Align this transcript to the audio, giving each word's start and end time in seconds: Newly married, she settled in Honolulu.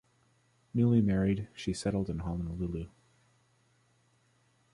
Newly 0.73 0.99
married, 0.99 1.47
she 1.53 1.73
settled 1.73 2.09
in 2.09 2.17
Honolulu. 2.21 2.87